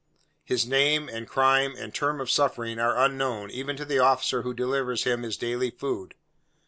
His 0.43 0.65
name, 0.65 1.07
and 1.09 1.27
crime, 1.27 1.75
and 1.77 1.93
term 1.93 2.19
of 2.19 2.31
suffering, 2.31 2.79
are 2.79 2.97
unknown, 2.97 3.51
even 3.51 3.77
to 3.77 3.85
the 3.85 3.99
officer 3.99 4.41
who 4.41 4.51
delivers 4.55 5.03
him 5.03 5.21
his 5.21 5.37
daily 5.37 5.69
food. 5.69 6.15